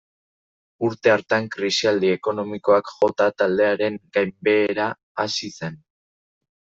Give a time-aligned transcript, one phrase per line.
[0.87, 4.89] Urte hartan krisialdi ekonomikoak jota taldearen gainbehera
[5.25, 5.83] hasi zen.